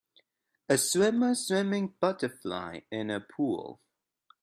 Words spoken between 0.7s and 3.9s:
swimmer swimming butterfly in a pool